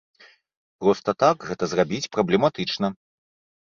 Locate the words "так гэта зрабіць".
1.25-2.05